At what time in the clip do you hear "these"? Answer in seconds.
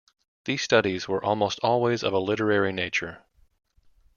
0.45-0.63